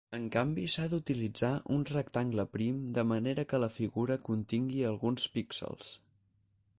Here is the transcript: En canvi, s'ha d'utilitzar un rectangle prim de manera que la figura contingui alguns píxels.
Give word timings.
En 0.17 0.23
canvi, 0.35 0.61
s'ha 0.75 0.85
d'utilitzar 0.93 1.51
un 1.75 1.83
rectangle 1.89 2.47
prim 2.57 2.81
de 2.97 3.05
manera 3.11 3.47
que 3.51 3.61
la 3.65 3.71
figura 3.77 4.19
contingui 4.31 4.85
alguns 4.93 5.31
píxels. 5.37 5.93